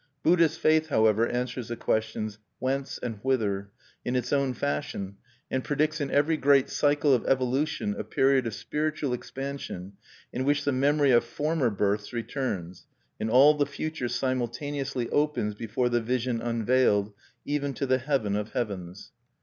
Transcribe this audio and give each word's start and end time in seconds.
Buddhist 0.23 0.59
faith, 0.59 0.87
however, 0.87 1.27
answers 1.27 1.67
the 1.67 1.75
questions 1.75 2.39
"Whence?" 2.57 2.97
and 2.97 3.19
"Whither?" 3.21 3.69
in 4.03 4.15
its 4.15 4.33
own 4.33 4.55
fashion, 4.55 5.17
and 5.51 5.63
predicts 5.63 6.01
in 6.01 6.09
every 6.09 6.37
great 6.37 6.71
cycle 6.71 7.13
of 7.13 7.23
evolution 7.27 7.93
a 7.95 8.03
period 8.03 8.47
of 8.47 8.55
spiritual 8.55 9.13
expansion 9.13 9.93
in 10.33 10.43
which 10.43 10.63
the 10.65 10.71
memory 10.71 11.11
of 11.11 11.23
former 11.23 11.69
births 11.69 12.13
returns, 12.13 12.87
and 13.19 13.29
all 13.29 13.53
the 13.53 13.67
future 13.67 14.09
simultaneously 14.09 15.07
opens 15.11 15.53
before 15.53 15.87
the 15.87 16.01
vision 16.01 16.41
unveiled, 16.41 17.13
even 17.45 17.71
to 17.75 17.85
the 17.85 17.99
heaven 17.99 18.35
of 18.35 18.53
heavens. 18.53 19.11